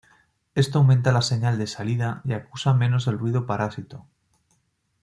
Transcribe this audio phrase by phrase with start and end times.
[0.55, 4.07] Esto aumenta la señal de salida y acusa menos el ruido parásito.